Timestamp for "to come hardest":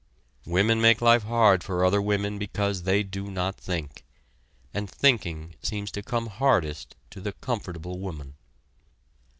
5.91-6.95